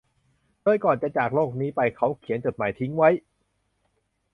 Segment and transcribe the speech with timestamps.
[0.63, 3.09] โดยก่อนจะจากโลกนี้ไปเขาเขียนจดหมายทิ้งไว้